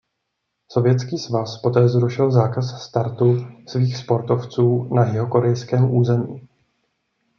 [0.69, 6.47] Sovětský svaz poté zrušil zákaz startu svých sportovců na jihokorejském území.